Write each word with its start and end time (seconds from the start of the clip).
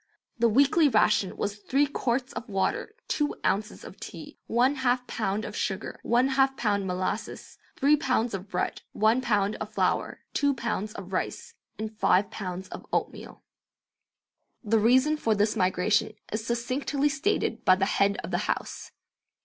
The 0.39 0.49
weekly 0.49 0.89
ration 0.89 1.37
was 1.37 1.57
three 1.57 1.85
quarts 1.85 2.33
of 2.33 2.49
water, 2.49 2.95
two 3.07 3.35
ounces 3.45 3.83
of 3.83 3.99
tea, 3.99 4.39
one 4.47 4.77
half 4.77 5.05
pound 5.05 5.45
of 5.45 5.55
sugar, 5.55 5.99
one 6.01 6.29
half 6.29 6.57
pound 6.57 6.87
molasses, 6.87 7.59
three 7.75 7.95
pounds 7.95 8.33
of 8.33 8.49
bread, 8.49 8.81
one 8.93 9.21
pound 9.21 9.57
of 9.57 9.71
flour, 9.71 10.21
two 10.33 10.55
pounds 10.55 10.93
of 10.93 11.13
rice, 11.13 11.53
and 11.77 11.95
five 11.99 12.31
pounds 12.31 12.67
of 12.69 12.83
oatmeal. 12.91 13.43
The 14.63 14.79
reason 14.79 15.17
for 15.17 15.35
this 15.35 15.55
migration 15.55 16.13
is 16.33 16.47
succinctly 16.47 17.07
stated 17.09 17.63
by 17.63 17.75
the 17.75 17.85
head 17.85 18.17
of 18.23 18.31
the 18.31 18.39
house. 18.49 18.89